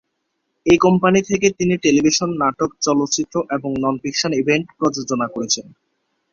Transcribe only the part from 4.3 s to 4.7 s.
event